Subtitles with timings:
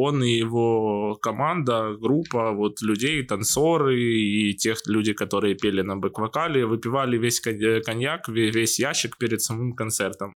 [0.00, 6.64] он и его команда, группа вот людей, танцоры и тех людей, которые пели на бэк-вокале,
[6.64, 10.32] выпивали весь коньяк, весь ящик перед самым концертом.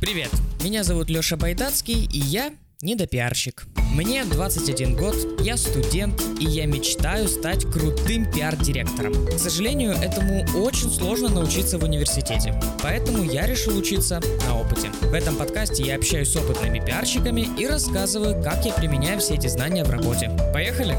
[0.00, 0.30] Привет,
[0.64, 2.52] меня зовут Лёша Байдацкий, и я
[2.82, 3.66] недопиарщик.
[3.92, 9.26] Мне 21 год, я студент, и я мечтаю стать крутым пиар-директором.
[9.26, 14.90] К сожалению, этому очень сложно научиться в университете, поэтому я решил учиться на опыте.
[15.02, 19.48] В этом подкасте я общаюсь с опытными пиарщиками и рассказываю, как я применяю все эти
[19.48, 20.30] знания в работе.
[20.52, 20.96] Поехали!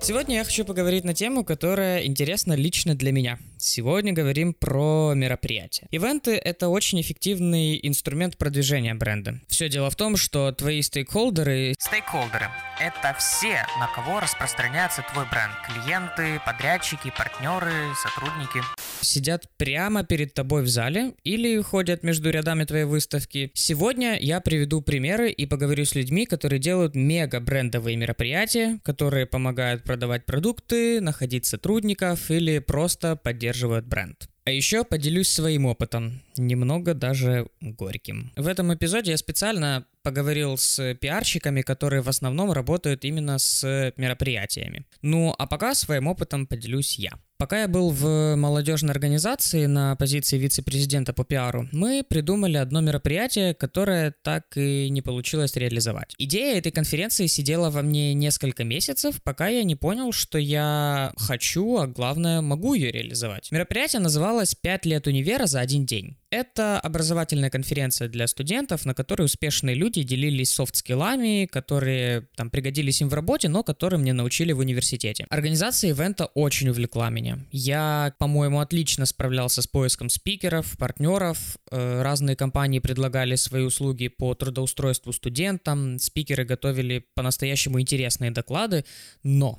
[0.00, 3.38] Сегодня я хочу поговорить на тему, которая интересна лично для меня.
[3.60, 5.86] Сегодня говорим про мероприятия.
[5.90, 9.38] Ивенты— это очень эффективный инструмент продвижения бренда.
[9.48, 11.74] Все дело в том, что твои стейкхолдеры...
[11.78, 12.48] Стейкхолдеры—
[12.80, 15.52] это все, на кого распространяется твой бренд.
[15.66, 18.60] Клиенты, подрядчики, партнеры, сотрудники.
[19.02, 23.50] Сидят прямо перед тобой в зале или ходят между рядами твоей выставки.
[23.54, 29.84] Сегодня я приведу примеры и поговорю с людьми, которые делают мега брендовые мероприятия, которые помогают
[29.84, 34.28] продавать продукты, находить сотрудников или просто поддерживают бренд.
[34.44, 38.32] А еще поделюсь своим опытом, немного даже горьким.
[38.36, 44.86] В этом эпизоде я специально поговорил с пиарщиками, которые в основном работают именно с мероприятиями.
[45.02, 47.12] Ну а пока своим опытом поделюсь я.
[47.40, 53.54] Пока я был в молодежной организации на позиции вице-президента по пиару, мы придумали одно мероприятие,
[53.54, 56.14] которое так и не получилось реализовать.
[56.18, 61.78] Идея этой конференции сидела во мне несколько месяцев, пока я не понял, что я хочу,
[61.78, 63.50] а главное, могу ее реализовать.
[63.50, 66.19] Мероприятие называлось «5 лет универа за один день».
[66.30, 73.08] Это образовательная конференция для студентов, на которой успешные люди делились софт-скиллами, которые там пригодились им
[73.08, 75.26] в работе, но которые мне научили в университете.
[75.28, 77.40] Организация ивента очень увлекла меня.
[77.50, 81.56] Я, по-моему, отлично справлялся с поиском спикеров, партнеров.
[81.72, 88.84] Э, разные компании предлагали свои услуги по трудоустройству студентам, спикеры готовили по-настоящему интересные доклады,
[89.24, 89.58] но...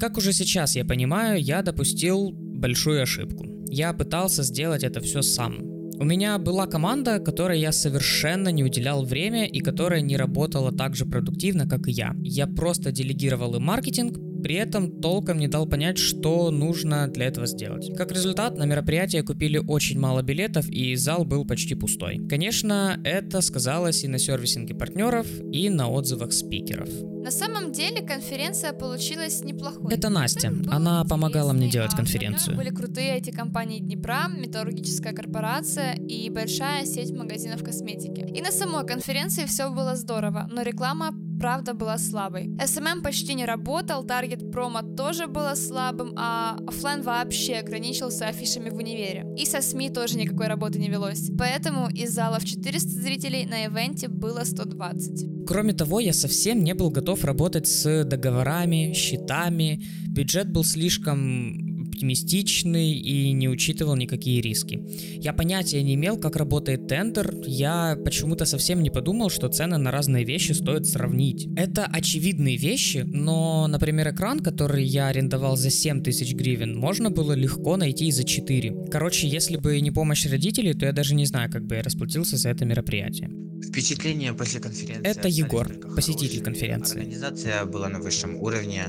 [0.00, 3.55] Как уже сейчас я понимаю, я допустил большую ошибку.
[3.68, 5.58] Я пытался сделать это все сам.
[5.98, 10.94] У меня была команда, которой я совершенно не уделял время и которая не работала так
[10.94, 12.14] же продуктивно, как и я.
[12.20, 17.48] Я просто делегировал им маркетинг, при этом толком не дал понять, что нужно для этого
[17.48, 17.92] сделать.
[17.96, 22.24] Как результат, на мероприятие купили очень мало билетов, и зал был почти пустой.
[22.28, 26.88] Конечно, это сказалось и на сервисинге партнеров, и на отзывах спикеров.
[27.24, 29.92] На самом деле конференция получилась неплохой.
[29.92, 30.52] Это Настя.
[30.70, 32.56] Она помогала мне делать конференцию.
[32.56, 38.20] Были крутые эти компании Днепра, металлургическая корпорация и большая сеть магазинов косметики.
[38.32, 42.48] И на самой конференции все было здорово, но реклама правда была слабой.
[42.58, 48.76] SMM почти не работал, таргет промо тоже было слабым, а офлайн вообще ограничился афишами в
[48.76, 49.26] универе.
[49.36, 51.30] И со СМИ тоже никакой работы не велось.
[51.38, 55.46] Поэтому из залов 400 зрителей на ивенте было 120.
[55.46, 59.82] Кроме того, я совсем не был готов работать с договорами, счетами.
[60.08, 64.80] Бюджет был слишком оптимистичный и не учитывал никакие риски.
[65.14, 69.90] Я понятия не имел, как работает тендер, я почему-то совсем не подумал, что цены на
[69.90, 71.48] разные вещи стоит сравнить.
[71.56, 77.32] Это очевидные вещи, но, например, экран, который я арендовал за 7 тысяч гривен, можно было
[77.32, 78.88] легко найти и за 4.
[78.90, 82.36] Короче, если бы не помощь родителей, то я даже не знаю, как бы я расплатился
[82.36, 83.45] за это мероприятие.
[83.68, 85.06] Впечатление после конференции.
[85.06, 87.00] Это Егор, посетитель конференции.
[87.00, 88.84] Организация была на высшем уровне,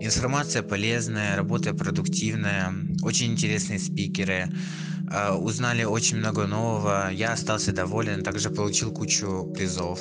[0.00, 2.72] информация полезная, работа продуктивная,
[3.02, 4.48] очень интересные спикеры.
[5.08, 10.00] А, узнали очень много нового, я остался доволен, также получил кучу призов.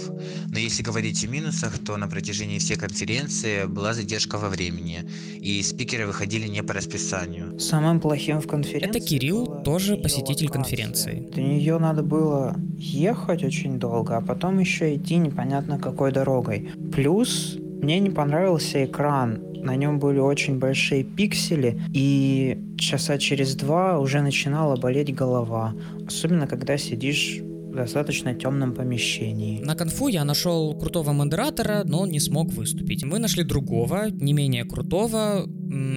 [0.52, 5.08] Но если говорить о минусах, то на протяжении всей конференции была задержка во времени,
[5.40, 7.60] и спикеры выходили не по расписанию.
[7.60, 11.30] Самым плохим в конференции Это Кирилл, тоже посетитель конференции.
[11.34, 16.70] До нее надо было ехать очень долго, а потом еще идти непонятно какой дорогой.
[16.94, 24.00] Плюс мне не понравился экран на нем были очень большие пиксели, и часа через два
[24.00, 25.74] уже начинала болеть голова,
[26.08, 27.42] особенно когда сидишь
[27.76, 29.62] достаточно темном помещении.
[29.64, 33.04] На конфу я нашел крутого модератора, но он не смог выступить.
[33.04, 35.46] Мы нашли другого, не менее крутого,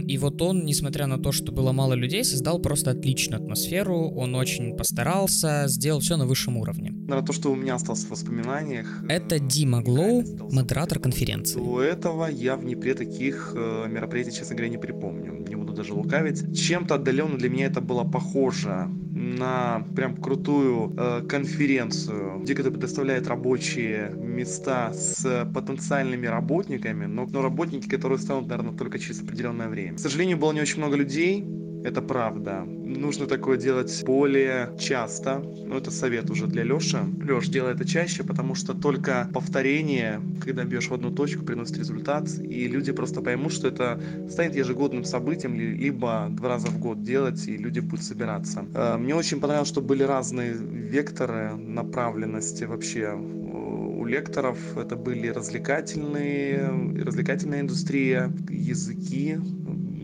[0.08, 4.35] и вот он, несмотря на то, что было мало людей, создал просто отличную атмосферу, он
[4.35, 6.91] очень постарался, сделал все на высшем уровне.
[6.91, 9.05] Наверное, то, что у меня осталось в воспоминаниях...
[9.08, 11.58] Это э, Дима Глоу, модератор конференции.
[11.58, 15.44] До этого я в Днепре таких э, мероприятий, честно говоря, не припомню.
[15.49, 16.58] Не буду даже лукавить.
[16.58, 18.88] Чем-то отдаленно для меня это было похоже
[19.37, 27.43] на прям крутую э, конференцию, где кто предоставляет рабочие места с потенциальными работниками, но, но
[27.43, 29.97] работники, которые станут, наверное, только через определенное время.
[29.97, 31.45] К сожалению, было не очень много людей,
[31.85, 32.65] Это правда.
[32.65, 35.39] Нужно такое делать более часто.
[35.39, 36.99] Ну, это совет уже для Лёши.
[37.23, 42.29] Лёш, делай это чаще, потому что только повторение, когда бьешь в одну точку, приносит результат,
[42.39, 47.47] и люди просто поймут, что это станет ежегодным событием, либо два раза в год делать,
[47.47, 48.65] и люди будут собираться.
[48.75, 54.59] Э, мне очень понравилось, что были разные векторы направленности вообще у лекторов.
[54.77, 59.37] Это были развлекательные, развлекательная индустрия, языки,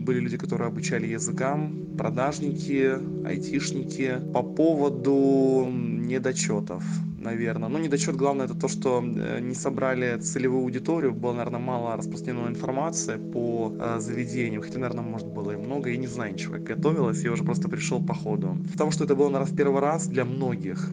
[0.05, 4.21] были люди, которые обучали языкам, продажники, айтишники.
[4.33, 6.83] По поводу недочетов
[7.25, 7.69] наверное.
[7.69, 12.49] Ну, недочет, главное, это то, что э, не собрали целевую аудиторию, было, наверное, мало распространенной
[12.49, 16.63] информации по э, заведениям, хотя, наверное, может, было и много, я не знаю ничего, как
[16.63, 18.57] готовилась, я уже просто пришел по ходу.
[18.71, 20.91] Потому что это было, наверное, в первый раз для многих,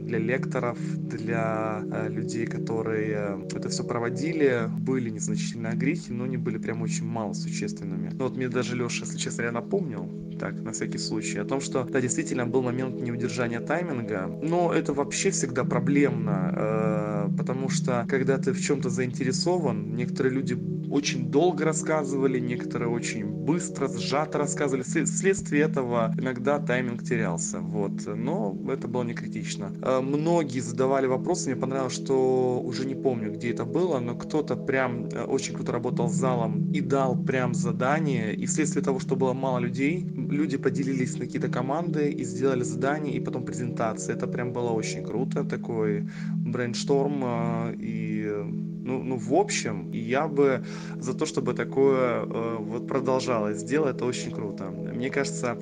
[0.00, 6.36] для лекторов, для э, людей, которые э, это все проводили, были незначительные огрехи, но они
[6.36, 8.10] были прям очень мало существенными.
[8.12, 10.08] Ну, вот мне даже Леша, если честно, я напомнил,
[10.38, 14.92] так, на всякий случай, о том, что, да, действительно, был момент неудержания тайминга, но это
[14.92, 20.54] вообще всегда проблемно, э, потому что, когда ты в чем-то заинтересован, некоторые люди
[20.92, 24.82] очень долго рассказывали, некоторые очень быстро, сжато рассказывали.
[24.82, 27.60] Вследствие этого иногда тайминг терялся.
[27.60, 27.92] Вот.
[28.06, 29.72] Но это было не критично.
[29.82, 31.50] Э, многие задавали вопросы.
[31.50, 35.72] Мне понравилось, что уже не помню, где это было, но кто-то прям э, очень круто
[35.72, 38.34] работал с залом и дал прям задание.
[38.34, 43.16] И вследствие того, что было мало людей, люди поделились на какие-то команды и сделали задание,
[43.16, 44.12] и потом презентации.
[44.12, 45.42] Это прям было очень круто.
[45.44, 50.64] Такой брейншторм э, и ну, ну, в общем, я бы
[50.98, 53.62] за то, чтобы такое э, вот продолжалось.
[53.62, 54.64] Дело это очень круто.
[54.70, 55.56] Мне кажется,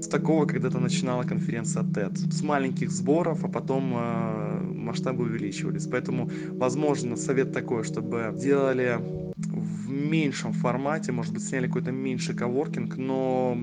[0.00, 2.16] с такого когда-то начинала конференция TED.
[2.30, 5.86] С маленьких сборов, а потом э, масштабы увеличивались.
[5.86, 8.98] Поэтому, возможно, совет такой, чтобы делали
[9.36, 13.56] в меньшем формате, может быть, сняли какой-то меньший коворкинг, но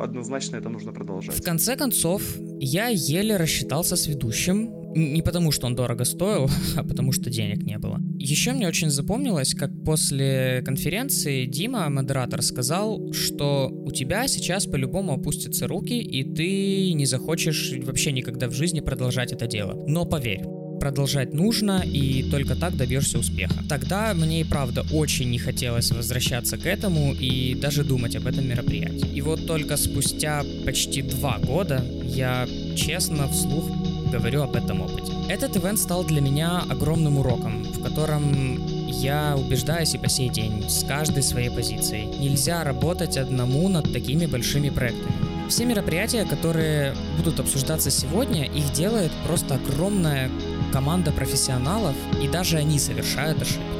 [0.00, 1.36] однозначно это нужно продолжать.
[1.36, 2.22] В конце концов,
[2.60, 7.62] я еле рассчитался с ведущим, не потому, что он дорого стоил, а потому, что денег
[7.62, 8.00] не было.
[8.18, 15.14] Еще мне очень запомнилось, как после конференции Дима, модератор, сказал, что у тебя сейчас по-любому
[15.14, 19.84] опустятся руки, и ты не захочешь вообще никогда в жизни продолжать это дело.
[19.86, 20.42] Но поверь,
[20.78, 23.64] продолжать нужно, и только так добьешься успеха.
[23.68, 28.48] Тогда мне и правда очень не хотелось возвращаться к этому и даже думать об этом
[28.48, 29.08] мероприятии.
[29.14, 33.64] И вот только спустя почти два года я честно вслух
[34.10, 35.12] говорю об этом опыте.
[35.28, 40.68] Этот ивент стал для меня огромным уроком, в котором я убеждаюсь и по сей день,
[40.68, 42.06] с каждой своей позицией.
[42.18, 45.12] Нельзя работать одному над такими большими проектами.
[45.48, 50.30] Все мероприятия, которые будут обсуждаться сегодня, их делает просто огромная
[50.72, 53.75] команда профессионалов, и даже они совершают ошибки.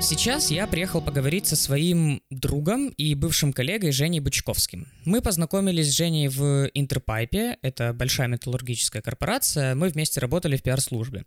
[0.00, 4.86] Сейчас я приехал поговорить со своим другом и бывшим коллегой Женей Бычковским.
[5.04, 11.24] Мы познакомились с Женей в Интерпайпе, это большая металлургическая корпорация, мы вместе работали в пиар-службе.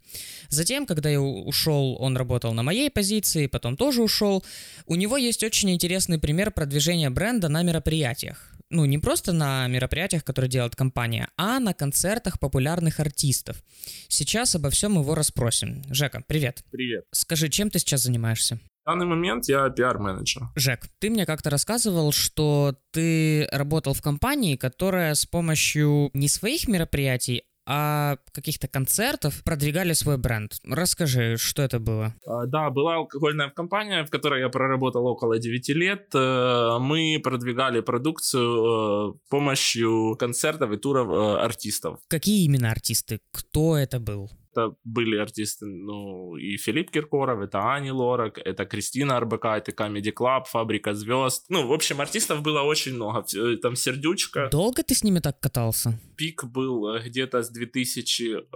[0.50, 4.46] Затем, когда я ушел, он работал на моей позиции, потом тоже ушел.
[4.86, 10.24] У него есть очень интересный пример продвижения бренда на мероприятиях ну, не просто на мероприятиях,
[10.24, 13.64] которые делает компания, а на концертах популярных артистов.
[14.08, 15.84] Сейчас обо всем его расспросим.
[15.90, 16.64] Жека, привет.
[16.72, 17.06] Привет.
[17.12, 18.60] Скажи, чем ты сейчас занимаешься?
[18.84, 20.50] В данный момент я пиар-менеджер.
[20.56, 26.68] Жек, ты мне как-то рассказывал, что ты работал в компании, которая с помощью не своих
[26.68, 30.54] мероприятий, а каких-то концертов продвигали свой бренд.
[30.64, 32.16] Расскажи, что это было?
[32.26, 36.10] А, да, была алкогольная компания, в которой я проработал около 9 лет.
[36.16, 42.00] Э, мы продвигали продукцию э, помощью концертов и туров э, артистов.
[42.08, 43.20] Какие именно артисты?
[43.32, 44.32] Кто это был?
[44.52, 50.14] Это были артисты, ну, и Филипп Киркоров, это Ани Лорак, это Кристина РБК, это Comedy
[50.14, 51.46] Club, Фабрика звезд.
[51.50, 53.26] Ну, в общем, артистов было очень много.
[53.62, 54.50] Там Сердючка.
[54.52, 56.00] Долго ты с ними так катался?
[56.16, 58.48] Пик был э, где-то с 2000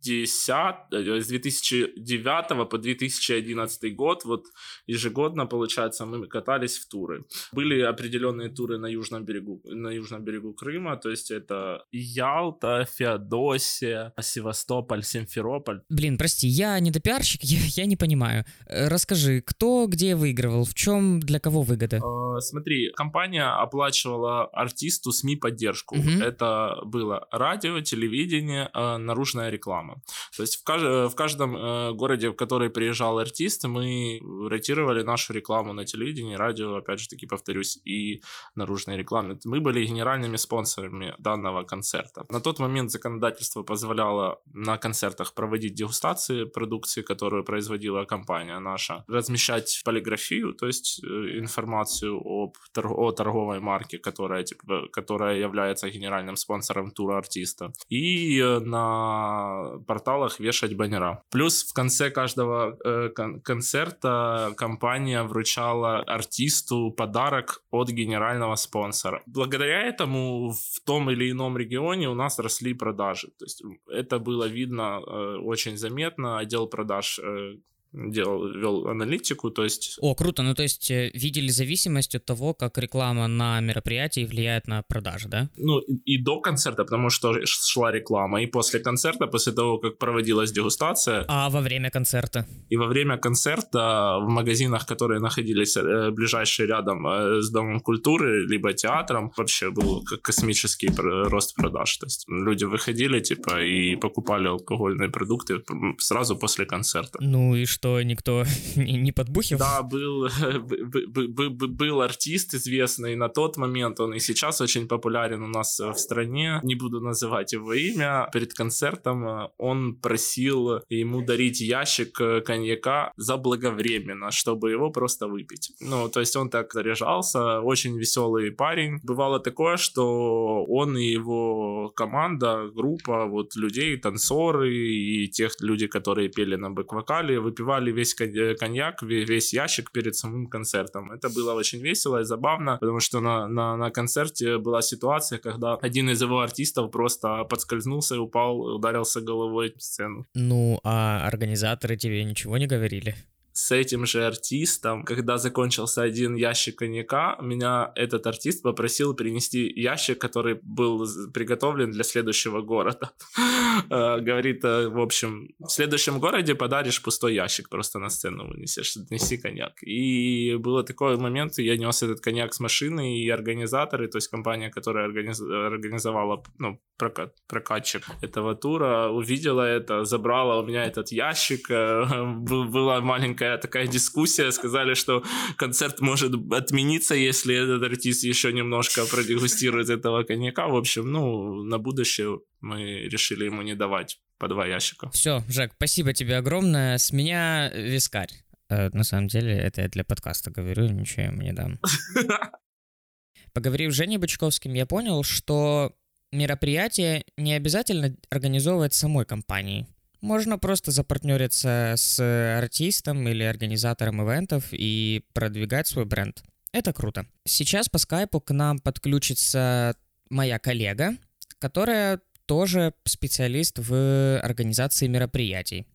[0.00, 4.46] 10, э, с 2009 по 2011 год, вот
[4.86, 7.24] ежегодно, получается, мы катались в туры.
[7.52, 14.12] Были определенные туры на южном берегу, на южном берегу Крыма, то есть это Ялта, Феодосия,
[14.20, 15.80] Севастополь, Симферополь.
[15.88, 18.44] Блин, прости, я не допиарщик, я, я не понимаю.
[18.66, 21.96] Э, расскажи, кто где выигрывал, в чем, для кого выгода?
[21.96, 25.96] Э, смотри, компания оплачивала артисту СМИ поддержку.
[25.96, 26.22] Угу.
[26.22, 30.02] Это было радио, телевидение, наружная реклама реклама.
[30.36, 31.12] То есть в, кажд...
[31.12, 36.76] в каждом э, городе, в который приезжал артист, мы ротировали нашу рекламу на телевидении, радио,
[36.76, 38.22] опять же таки повторюсь, и
[38.54, 39.38] наружной рекламы.
[39.44, 42.24] Мы были генеральными спонсорами данного концерта.
[42.28, 49.04] На тот момент законодательство позволяло на концертах концертах проводить дегустации продукции, которую производила компания наша,
[49.08, 56.36] размещать полиграфию, то есть э, информацию об, о торговой марке, которая, типа, которая является генеральным
[56.36, 61.22] спонсором тура артиста, и э, на порталах вешать баннера.
[61.30, 69.22] Плюс в конце каждого э, кон- концерта компания вручала артисту подарок от генерального спонсора.
[69.26, 73.28] Благодаря этому в том или ином регионе у нас росли продажи.
[73.38, 76.38] То есть это было видно э, очень заметно.
[76.38, 77.56] Отдел продаж э,
[77.92, 79.98] делал, вел аналитику, то есть...
[80.00, 84.68] О, круто, ну то есть э, видели зависимость от того, как реклама на мероприятии влияет
[84.68, 85.48] на продажи, да?
[85.56, 89.98] Ну и, и до концерта, потому что шла реклама, и после концерта, после того, как
[89.98, 91.24] проводилась дегустация...
[91.28, 92.46] А во время концерта?
[92.68, 98.46] И во время концерта в магазинах, которые находились э, ближайшие рядом э, с Домом культуры,
[98.46, 100.90] либо театром, вообще был космический
[101.28, 101.96] рост продаж.
[101.96, 105.62] То есть люди выходили, типа, и покупали алкогольные продукты
[105.98, 107.18] сразу после концерта.
[107.20, 107.79] Ну и что?
[107.80, 108.44] Что никто
[108.76, 109.58] не подбухил?
[109.58, 110.28] Да, был,
[111.68, 116.60] был артист известный на тот момент, он и сейчас очень популярен у нас в стране,
[116.62, 118.28] не буду называть его имя.
[118.32, 125.72] Перед концертом э, он просил ему дарить ящик э, коньяка заблаговременно, чтобы его просто выпить.
[125.80, 129.00] Ну, то есть он так заряжался, очень веселый парень.
[129.02, 136.28] Бывало такое, что он и его команда, группа вот людей, танцоры и тех людей, которые
[136.28, 141.12] пели на бэк-вокале, выпивали выпивали весь э, коньяк, весь ящик перед самым концертом.
[141.12, 145.74] Это было очень весело и забавно, потому что на, на, на концерте была ситуация, когда
[145.74, 150.26] один из его артистов просто подскользнулся и упал, ударился головой в сцену.
[150.34, 153.14] Ну, а организаторы тебе ничего не говорили?
[153.60, 160.18] С этим же артистом, когда закончился один ящик коньяка, меня этот артист попросил принести ящик,
[160.18, 163.10] который был приготовлен для следующего города.
[163.88, 168.96] Э, говорит, э, в общем, в следующем городе подаришь пустой ящик, просто на сцену вынесешь,
[169.10, 169.82] неси коньяк.
[169.82, 174.70] И был такой момент, я нес этот коньяк с машины, и организаторы, то есть компания,
[174.70, 182.24] которая организовала ну, прокат, прокатчик этого тура, увидела это, забрала у меня этот ящик, э,
[182.72, 185.24] была маленькая такая дискуссия, сказали, что
[185.56, 190.68] концерт может отмениться, если этот артист еще немножко продегустирует этого коньяка.
[190.68, 195.10] В общем, ну, на будущее мы решили ему не давать по два ящика.
[195.10, 196.98] Все, Жек, спасибо тебе огромное.
[196.98, 198.30] С меня вискарь.
[198.70, 201.78] Э, на самом деле, это я для подкаста говорю, ничего ему не дам.
[203.52, 205.92] Поговорив с Женей Бычковским, я понял, что
[206.32, 209.86] мероприятие не обязательно организовывать самой компанией.
[210.20, 212.20] Можно просто запартнериться с
[212.58, 216.42] артистом или организатором ивентов и продвигать свой бренд.
[216.72, 217.26] Это круто.
[217.46, 219.94] Сейчас по скайпу к нам подключится
[220.28, 221.16] моя коллега,
[221.58, 225.86] которая тоже специалист в организации мероприятий.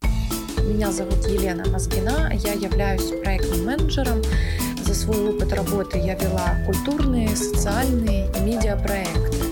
[0.63, 4.23] Меня зовут Елена Мозгина, я являюсь проектным менеджером.
[4.83, 9.44] За свой опыт работы я вела культурные, социальные и медиапроекты.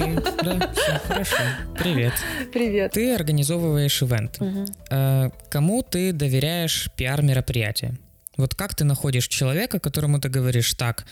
[0.00, 1.36] Окей, да, все, хорошо.
[1.78, 2.14] Привет.
[2.52, 2.92] Привет.
[2.92, 4.40] Ты организовываешь ивент.
[4.40, 5.32] Угу.
[5.50, 7.98] Кому ты доверяешь пиар-мероприятие?
[8.36, 11.04] Вот как ты находишь человека, которому ты говоришь, так,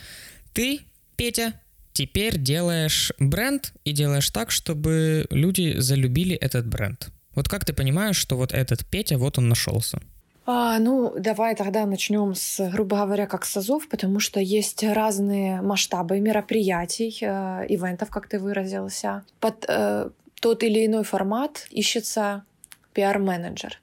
[0.53, 0.81] ты,
[1.17, 1.53] Петя,
[1.93, 7.11] теперь делаешь бренд и делаешь так, чтобы люди залюбили этот бренд.
[7.35, 10.01] Вот как ты понимаешь, что вот этот Петя, вот он нашелся?
[10.51, 15.61] А, ну, давай тогда начнем с, грубо говоря, как с АЗОВ, потому что есть разные
[15.61, 19.25] масштабы мероприятий, э, ивентов, как ты выразился.
[19.41, 20.09] Под э,
[20.41, 22.45] тот или иной формат ищется
[22.99, 23.79] пиар-менеджер.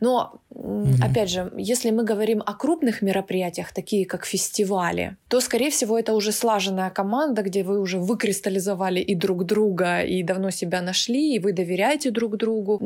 [0.00, 1.02] Но, mm-hmm.
[1.02, 6.12] опять же, если мы говорим о крупных мероприятиях, такие как фестивали, то, скорее всего, это
[6.14, 11.38] уже слаженная команда, где вы уже выкристаллизовали и друг друга, и давно себя нашли, и
[11.38, 12.78] вы доверяете друг другу,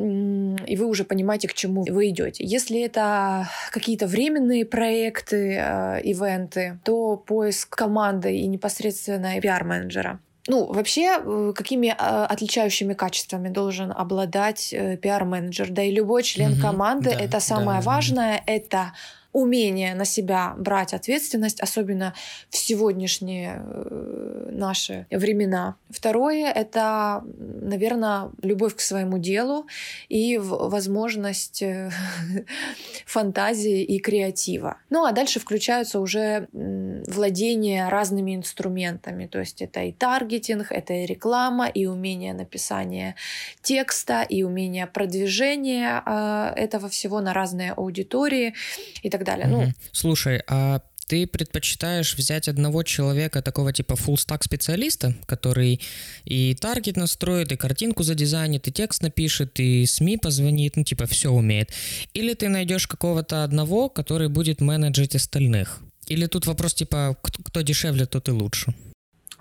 [0.68, 2.44] и вы уже понимаете, к чему вы идете.
[2.44, 11.20] Если это какие-то временные проекты, э, ивенты, то поиск команды и непосредственно пиар-менеджера ну, вообще,
[11.24, 15.70] э, какими а, отличающими качествами должен обладать э, пиар-менеджер?
[15.70, 18.92] Да и любой член угу, команды, да, это самое да, важное, это
[19.32, 22.14] умение на себя брать ответственность, особенно
[22.50, 25.76] в сегодняшние э, наши времена.
[25.90, 29.66] Второе— это, наверное, любовь к своему делу
[30.08, 31.90] и возможность э,
[33.06, 34.76] фантазии и креатива.
[34.90, 41.06] Ну а дальше включаются уже владение разными инструментами, то есть это и таргетинг, это и
[41.06, 43.16] реклама, и умение написания
[43.62, 48.54] текста, и умение продвижения э, этого всего на разные аудитории
[49.02, 49.46] и так так далее.
[49.48, 49.62] Угу.
[49.62, 55.80] Ну, Слушай, а ты предпочитаешь взять одного человека, такого типа full stack специалиста, который
[56.24, 61.30] и таргет настроит, и картинку задизайнит, и текст напишет, и СМИ позвонит, ну типа все
[61.30, 61.70] умеет.
[62.14, 65.80] Или ты найдешь какого-то одного, который будет менеджить остальных.
[66.06, 68.74] Или тут вопрос типа, кто дешевле, тот и лучше.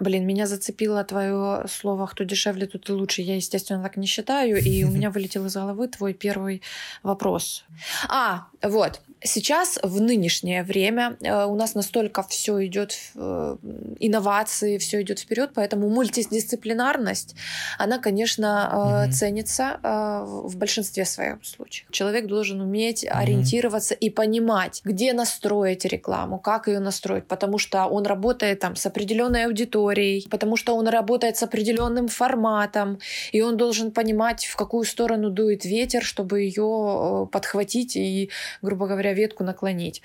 [0.01, 3.22] Блин, меня зацепило твое слово «кто дешевле, тот и лучше».
[3.22, 6.63] Я, естественно, так не считаю, и у меня вылетел из головы твой первый
[7.03, 7.65] вопрос.
[8.10, 9.00] А, вот.
[9.24, 13.58] Сейчас, в нынешнее время, э, у нас настолько все идет, э,
[14.00, 17.36] инновации, все идет вперед, поэтому мультидисциплинарность,
[17.77, 19.12] она, конечно, mm-hmm.
[19.12, 21.88] ценится в большинстве своих случаев.
[21.91, 23.10] Человек должен уметь mm-hmm.
[23.10, 28.88] ориентироваться и понимать, где настроить рекламу, как ее настроить, потому что он работает там с
[28.88, 29.90] определенной аудиторией,
[30.29, 33.00] потому что он работает с определенным форматом,
[33.31, 38.29] и он должен понимать, в какую сторону дует ветер, чтобы ее подхватить и,
[38.62, 40.01] грубо говоря, ветку наклонить.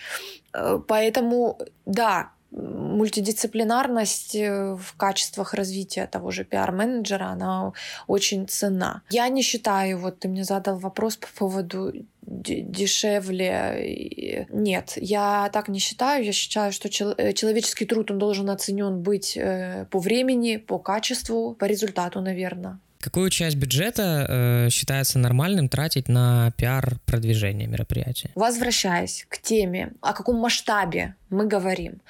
[0.53, 7.73] Э, поэтому, да, мультидисциплинарность э, в качествах развития того же пиар-менеджера, она
[8.07, 9.03] очень ценна.
[9.11, 14.47] Я не считаю, вот ты мне задал вопрос по поводу дешевле.
[14.51, 16.25] Нет, я так не считаю.
[16.25, 19.39] Я считаю, что э, человеческий труд он должен оценен быть
[19.91, 22.79] по времени, по качеству, по результату, наверное.
[23.07, 28.31] Какую часть бюджета э, считается нормальным тратить на пиар-продвижение мероприятия?
[28.35, 32.01] Возвращаясь к теме, о каком масштабе мы говорим.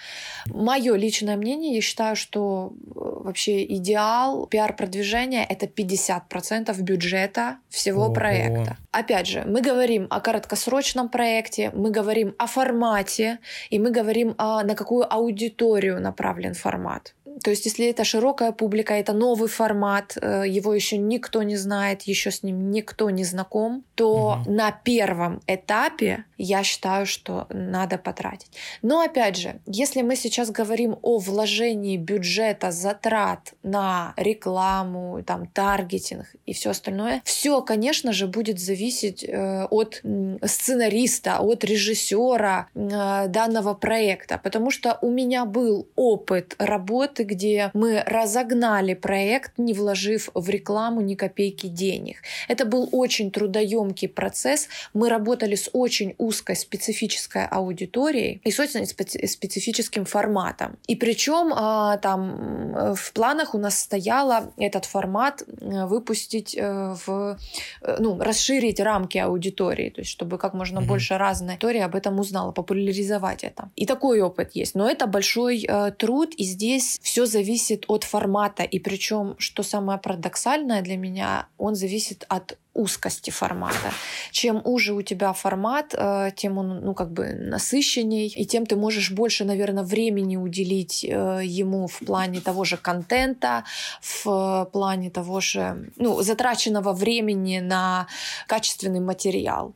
[0.47, 8.15] Мое личное мнение, я считаю, что э, вообще идеал пиар-продвижения— это 50% бюджета всего Ого.
[8.15, 8.79] проекта.
[8.91, 13.39] Опять же, мы говорим о короткосрочном проекте, мы говорим о формате,
[13.69, 17.13] и мы говорим, о, на какую аудиторию направлен формат.
[17.43, 22.03] То есть, если это широкая публика, это новый формат, э, его еще никто не знает,
[22.03, 24.51] еще с ним никто не знаком, то угу.
[24.51, 28.51] на первом этапе я считаю, что надо потратить.
[28.83, 36.27] Но опять же, если мы сейчас говорим о вложении бюджета, затрат на рекламу, там, таргетинг
[36.47, 40.03] и все остальное, все, конечно же, будет зависеть э, от
[40.45, 48.03] сценариста, от режиссера э, данного проекта, потому что у меня был опыт работы, где мы
[48.07, 52.23] разогнали проект, не вложив в рекламу ни копейки денег.
[52.49, 54.69] Это был очень трудоемкий процесс.
[54.95, 60.79] Мы работали с очень узкой специфической аудиторией и с очень специфическим форматом.
[60.87, 67.37] И причем а, там в планах у нас стояло этот формат э, выпустить э, в,
[67.83, 70.87] э, ну, расширить рамки аудитории, то есть чтобы как можно mm-hmm.
[70.87, 73.71] больше разной аудитории об этом узнала, популяризовать это.
[73.77, 74.75] И такой опыт есть.
[74.75, 78.63] Но это большой э, труд, и здесь все зависит от формата.
[78.63, 83.93] И причем, что самое парадоксальное для меня, он зависит от узкости формата.
[84.31, 88.77] Чем уже у тебя формат, э, тем он, ну, как бы насыщенней, и тем ты
[88.77, 93.65] можешь больше, наверное, времени уделить э, ему в плане того же контента,
[94.03, 98.07] в плане того же, ну, затраченного времени на
[98.47, 99.75] качественный материал.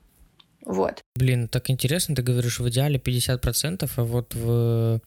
[0.66, 1.02] Вот.
[1.16, 5.00] Блин, так интересно, ты говоришь, в идеале 50%, а вот в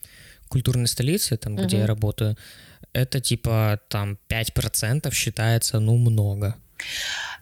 [0.53, 2.35] культурной столице, там, где я работаю,
[2.93, 6.55] это типа там 5% считается, ну, много.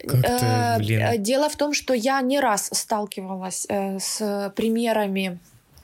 [0.08, 1.02] Как-то, блин.
[1.02, 5.40] Э, дело в том, что я не раз сталкивалась э, с примерами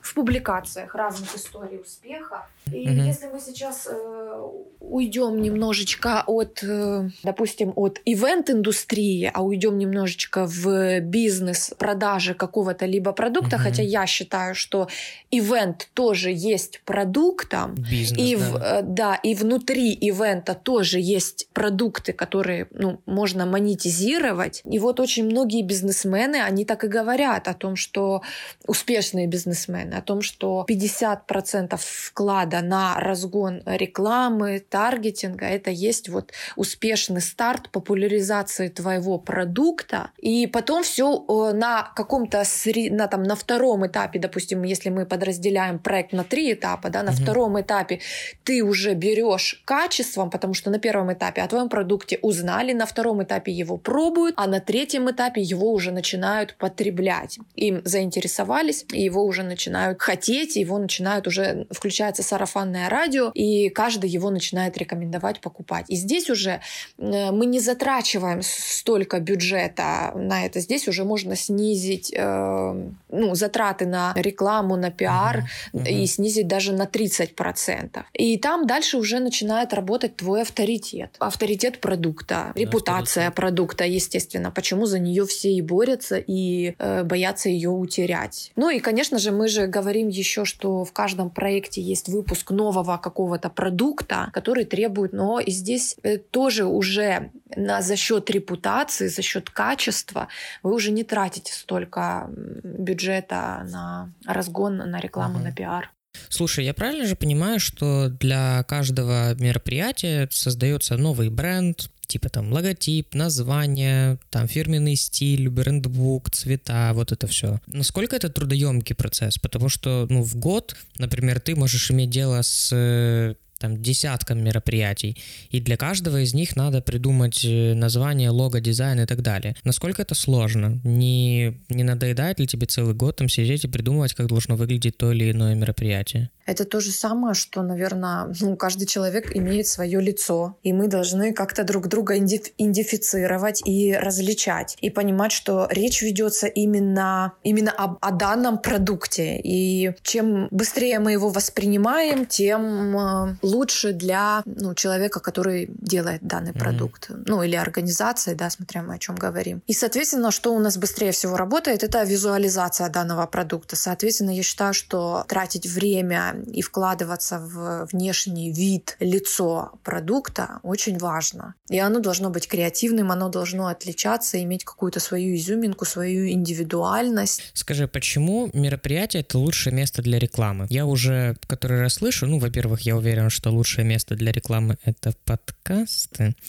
[0.07, 2.47] в публикациях разных историй успеха.
[2.71, 3.01] И угу.
[3.01, 4.41] если мы сейчас э,
[4.79, 13.11] уйдем немножечко от, э, допустим, от ивент-индустрии, а уйдем немножечко в бизнес продажи какого-то либо
[13.11, 13.63] продукта, угу.
[13.63, 14.87] хотя я считаю, что
[15.31, 18.41] ивент тоже есть продуктом, бизнес, и да.
[18.41, 24.61] В, э, да, и внутри ивента тоже есть продукты, которые ну, можно монетизировать.
[24.65, 28.21] И вот очень многие бизнесмены, они так и говорят о том, что
[28.65, 37.21] успешные бизнесмены, о том, что 50% вклада на разгон рекламы, таргетинга, это есть вот успешный
[37.21, 40.11] старт популяризации твоего продукта.
[40.17, 42.43] И потом все э, на каком-то
[42.91, 47.11] на, там, на втором этапе, допустим, если мы подразделяем проект на три этапа, да, на
[47.11, 47.21] угу.
[47.21, 47.99] втором этапе
[48.43, 53.23] ты уже берешь качеством, потому что на первом этапе о твоем продукте узнали, на втором
[53.23, 57.39] этапе его пробуют, а на третьем этапе его уже начинают потреблять.
[57.55, 63.69] Им заинтересовались, и его уже начинают хотеть, его начинают уже, включается сарафан сарафанное радио, и
[63.69, 65.85] каждый его начинает рекомендовать покупать.
[65.89, 66.61] И здесь уже
[66.97, 70.59] э, мы не затрачиваем столько бюджета на это.
[70.59, 75.79] Здесь уже можно снизить э, ну, затраты на рекламу, на пиар uh-huh.
[75.79, 75.89] Uh-huh.
[75.89, 78.03] и снизить даже на 30%.
[78.13, 81.15] И там дальше уже начинает работать твой авторитет.
[81.19, 83.35] Авторитет продукта, да, репутация авторитет.
[83.35, 84.51] продукта, естественно.
[84.51, 88.51] Почему за нее все и борются, и э, боятся ее утерять.
[88.55, 92.97] Ну и, конечно же, мы же говорим еще, что в каждом проекте есть выпуск нового
[92.97, 99.21] какого-то продукта, который требует, но и здесь э, тоже уже на, за счет репутации, за
[99.21, 100.27] счет качества
[100.63, 105.43] вы уже не тратите столько бюджета на разгон, на рекламу, uh-huh.
[105.43, 105.91] на пиар.
[106.29, 113.13] Слушай, я правильно же понимаю, что для каждого мероприятия создается новый бренд, типа там логотип,
[113.13, 117.59] название, там фирменный стиль, брендбук, цвета, вот это все.
[117.67, 119.37] Насколько это трудоемкий процесс?
[119.37, 125.17] Потому что, ну, в год, например, ты можешь иметь дело с э, там десяткам мероприятий,
[125.49, 129.55] и для каждого из них надо придумать э, название, лого, дизайн и так далее.
[129.63, 130.79] Насколько это сложно?
[130.83, 135.11] Не, не надоедает ли тебе целый год там сидеть и придумывать, как должно выглядеть то
[135.11, 136.29] или иное мероприятие?
[136.45, 141.33] Это то же самое, что, наверное, ну, каждый человек имеет свое лицо, и мы должны
[141.33, 148.11] как-то друг друга идентифицировать и различать, и понимать, что речь ведется именно, именно об, о
[148.11, 149.39] данном продукте.
[149.43, 156.51] И чем быстрее мы его воспринимаем, тем э, лучше для ну, человека, который делает данный
[156.51, 156.59] mm-hmm.
[156.59, 157.09] продукт.
[157.25, 159.61] Ну, или организации, да, смотря мы о чем говорим.
[159.67, 163.75] И, соответственно, что у нас быстрее всего работает, это визуализация данного продукта.
[163.75, 171.55] Соответственно, я считаю, что тратить время и вкладываться в внешний вид, лицо продукта очень важно.
[171.69, 177.51] И оно должно быть креативным, оно должно отличаться, иметь какую-то свою изюминку, свою индивидуальность.
[177.53, 180.67] Скажи, почему мероприятие— это лучшее место для рекламы?
[180.69, 185.13] Я уже который раз слышу, ну, во-первых, я уверен, что лучшее место для рекламы— это
[185.25, 186.35] подкасты.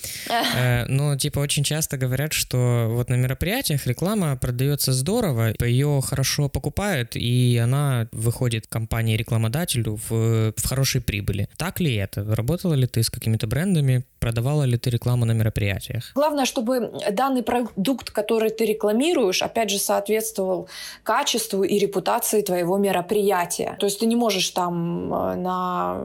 [0.55, 6.48] Э, но, типа, очень часто говорят, что вот на мероприятиях реклама продается здорово, ее хорошо
[6.48, 11.48] покупают, и она выходит компании-рекламодателю в, в хорошей прибыли.
[11.57, 12.24] Так ли это?
[12.35, 14.05] Работала ли ты с какими-то брендами?
[14.20, 16.11] Продавала ли ты рекламу на мероприятиях?
[16.14, 20.68] Главное, чтобы данный продукт, который ты рекламируешь, опять же, соответствовал
[21.02, 23.76] качеству и репутации твоего мероприятия.
[23.78, 26.04] То есть ты не можешь там э, на,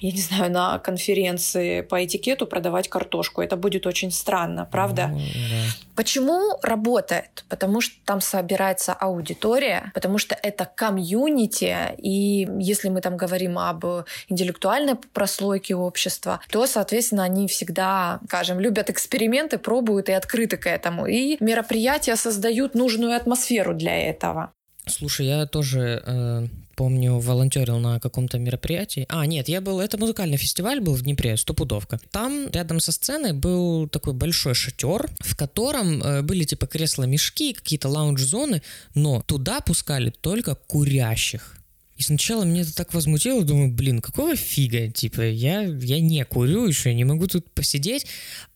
[0.00, 3.42] я не знаю, на конференции по этикету продавать картошку.
[3.42, 5.08] Это будет очень странно, правда?
[5.08, 5.90] Ну, да.
[5.96, 7.44] Почему работает?
[7.48, 13.84] Потому что там собирается аудитория, потому что это комьюнити, и если мы там говорим об
[14.28, 21.06] интеллектуальной прослойке общества, то, соответственно, они всегда, скажем, любят эксперименты, пробуют и открыты к этому.
[21.06, 24.52] И мероприятия создают нужную атмосферу для этого.
[24.86, 26.46] Слушай, я тоже э,
[26.80, 29.04] помню, волонтерил на каком-то мероприятии.
[29.10, 32.00] А, нет, я был, это музыкальный фестиваль был в Днепре, стопудовка.
[32.10, 37.88] Там рядом со сценой был такой большой шатер, в котором э, были типа кресла-мешки, какие-то
[37.88, 38.62] лаунж-зоны,
[38.94, 41.59] но туда пускали только курящих.
[42.00, 46.66] И сначала меня это так возмутило, думаю, блин, какого фига, типа, я, я не курю
[46.66, 48.06] еще, не могу тут посидеть.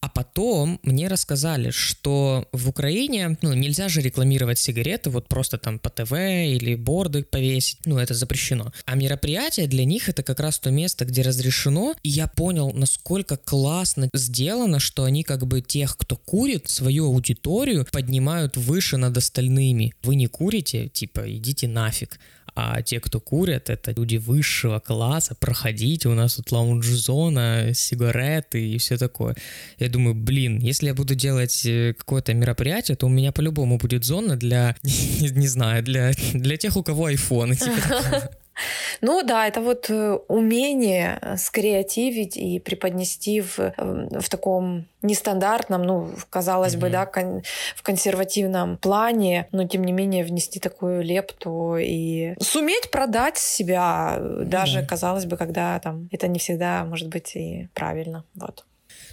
[0.00, 5.78] А потом мне рассказали, что в Украине, ну, нельзя же рекламировать сигареты вот просто там
[5.78, 8.72] по ТВ или борды повесить, ну, это запрещено.
[8.87, 13.37] А мероприятие для них это как раз то место, где разрешено, и я понял, насколько
[13.37, 19.92] классно сделано, что они как бы тех, кто курит, свою аудиторию поднимают выше над остальными.
[20.02, 22.18] Вы не курите, типа, идите нафиг
[22.54, 28.79] а те, кто курят, это люди высшего класса, проходите, у нас тут лаунж-зона, сигареты и
[28.79, 29.35] все такое.
[29.81, 34.05] Я думаю, блин, если я буду делать э, какое-то мероприятие, то у меня по-любому будет
[34.05, 37.57] зона для, не, знаю, для, для тех, у кого iPhone.
[37.64, 38.31] Типа
[39.01, 45.83] ну да, это вот э, умение э, скреативить и преподнести в, эм, в таком нестандартном,
[45.83, 46.81] ну, казалось mm-hmm.
[46.81, 47.43] бы, да, кон-
[47.77, 54.45] в консервативном плане, но тем не менее внести такую лепту и суметь продать себя, mm-hmm.
[54.45, 58.25] даже, казалось бы, когда там это не всегда может быть и правильно.
[58.35, 58.64] Вот.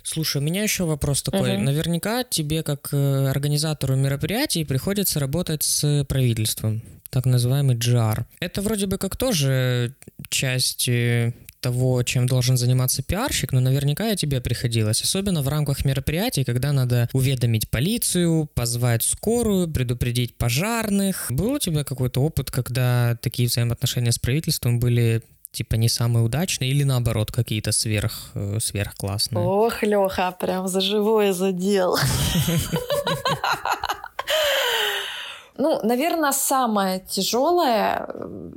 [0.03, 1.55] Слушай, у меня еще вопрос такой.
[1.55, 1.63] Угу.
[1.63, 8.25] Наверняка тебе, как э, организатору мероприятий, приходится работать с правительством так называемый GR.
[8.39, 9.93] Это вроде бы как тоже
[10.29, 15.85] часть э, того, чем должен заниматься пиарщик, но наверняка и тебе приходилось, особенно в рамках
[15.85, 21.27] мероприятий, когда надо уведомить полицию, позвать скорую, предупредить пожарных.
[21.29, 25.21] Был у тебя какой-то опыт, когда такие взаимоотношения с правительством были
[25.51, 29.45] типа не самые удачные или наоборот какие-то сверх э, сверхклассные?
[29.45, 31.97] Ох, Леха, прям за живое задел.
[35.57, 38.07] Ну, наверное, самое тяжелое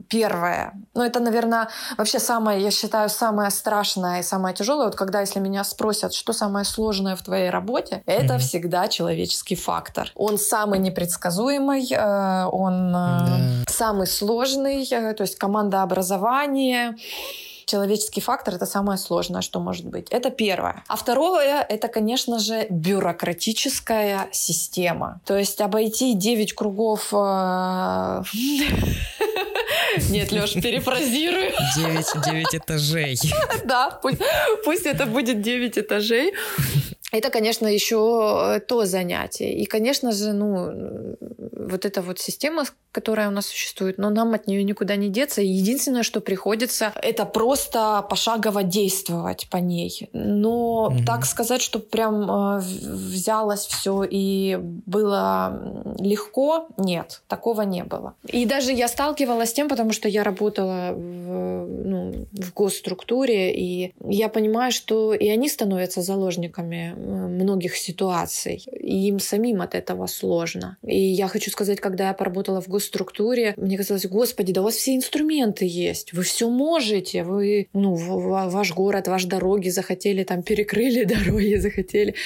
[0.09, 5.21] первое, ну, это, наверное, вообще самое, я считаю, самое страшное и самое тяжелое, вот когда,
[5.21, 8.39] если меня спросят, что самое сложное в твоей работе, это mm-hmm.
[8.39, 10.11] всегда человеческий фактор.
[10.15, 13.71] Он самый непредсказуемый, э, он mm-hmm.
[13.71, 16.97] самый сложный, э, то есть команда образования,
[17.65, 20.09] человеческий фактор— это самое сложное, что может быть.
[20.11, 20.83] Это первое.
[20.89, 25.21] А второе— это, конечно же, бюрократическая система.
[25.25, 27.13] То есть обойти 9 кругов...
[27.13, 28.23] Э,
[30.11, 31.53] Нет, Леш, перефразирую.
[31.77, 33.19] 9, 9 этажей.
[33.65, 34.21] Да, пусть,
[34.65, 36.35] пусть это будет 9 этажей.
[37.15, 39.55] Это, конечно, еще то занятие.
[39.55, 41.17] И, конечно же, ну,
[41.53, 45.41] вот эта вот система, которая у нас существует, но нам от нее никуда не деться.
[45.41, 50.09] И единственное, что приходится, это просто пошагово действовать по ней.
[50.13, 51.05] Но mm-hmm.
[51.05, 58.15] так сказать, что прям э, взялось все и было легко, нет, такого не было.
[58.27, 63.95] И даже я сталкивалась с тем, потому что я работала в, ну, в госструктуре, и
[64.05, 70.77] я понимаю, что и они становятся заложниками многих ситуаций, и им самим от этого сложно.
[70.83, 74.75] И я хочу сказать, когда я поработала в госструктуре, мне казалось, господи, да у вас
[74.75, 81.05] все инструменты есть, вы все можете, вы, ну, ваш город, ваши дороги захотели, там, перекрыли
[81.15, 82.15] дороги, захотели.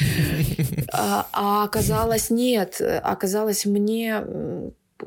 [0.91, 4.23] А, а оказалось нет, оказалось мне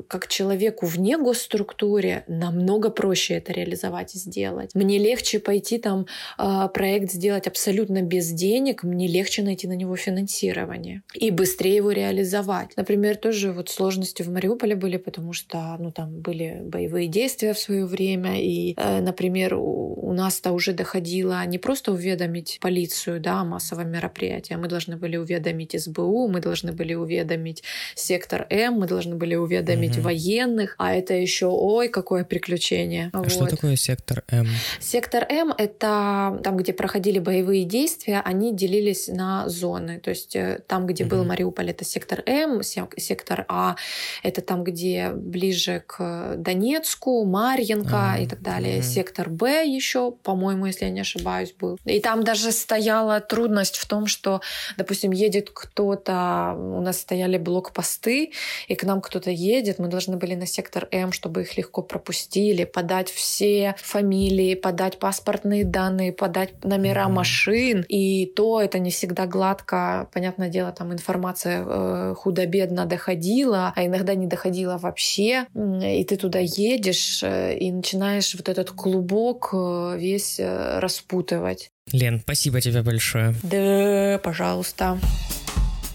[0.08, 4.74] как человеку вне госструктуре намного проще это реализовать и сделать.
[4.74, 6.06] Мне легче пойти там
[6.38, 11.92] э, проект сделать абсолютно без денег, мне легче найти на него финансирование и быстрее его
[11.92, 12.70] реализовать.
[12.76, 17.58] Например, тоже вот сложности в Мариуполе были, потому что ну там были боевые действия в
[17.58, 23.44] свое время, и, э, например, у нас-то уже доходило не просто уведомить полицию, да, о
[23.44, 27.62] массовом мероприятии, а мы должны были уведомить СБУ, мы должны были уведомить
[27.94, 30.04] сектор М, мы должны были уведомить иметь угу.
[30.04, 33.10] военных, а это еще, ой, какое приключение.
[33.12, 33.30] А вот.
[33.30, 34.46] что такое сектор М?
[34.80, 39.98] Сектор М— это там, где проходили боевые действия, они делились на зоны.
[40.00, 41.16] То есть э, там, где угу.
[41.16, 43.76] был Мариуполь, это сектор М, сектор А—
[44.22, 48.22] это там, где ближе к Донецку, Марьенко угу.
[48.22, 48.78] и так далее.
[48.78, 48.86] Угу.
[48.86, 51.78] Сектор Б еще, по-моему, если я не ошибаюсь, был.
[51.84, 54.40] И там даже стояла трудность в том, что,
[54.76, 58.32] допустим, едет кто-то, у нас стояли блокпосты,
[58.68, 61.82] и к нам кто-то едет, едет, мы должны были на сектор М, чтобы их легко
[61.82, 67.12] пропустили, подать все фамилии, подать паспортные данные, подать номера mm-hmm.
[67.12, 67.84] машин.
[67.88, 70.08] И то это не всегда гладко.
[70.12, 75.46] Понятное дело, там информация э, худо-бедно доходила, а иногда не доходила вообще.
[75.54, 81.70] И ты туда едешь э, и начинаешь вот этот клубок э, весь э, распутывать.
[81.92, 83.34] Лен, спасибо тебе большое.
[83.42, 84.98] Да, пожалуйста.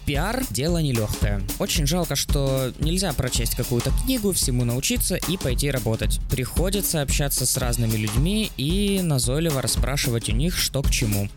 [0.08, 1.42] Пиар– дело нелегкое.
[1.60, 6.22] Очень жалко, что нельзя прочесть какую-то книгу, всему научиться и пойти работать.
[6.32, 11.28] Приходится общаться с разными людьми и назойливо расспрашивать у них, что к чему.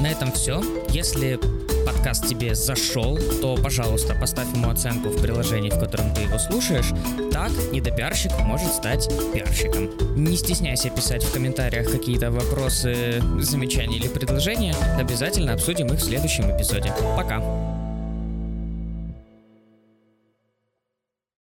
[0.00, 0.62] На этом все.
[0.90, 1.40] Если
[1.84, 6.90] подкаст тебе зашел, то, пожалуйста, поставь ему оценку в приложении, в котором ты его слушаешь.
[7.32, 9.90] Так недопиарщик может стать пиарщиком.
[10.14, 14.76] Не стесняйся писать в комментариях какие-то вопросы, замечания или предложения.
[14.96, 16.94] Обязательно обсудим их в следующем эпизоде.
[17.16, 17.77] Пока!